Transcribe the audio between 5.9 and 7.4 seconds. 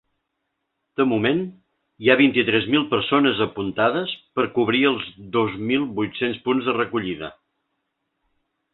vuit-cents punts de recollida.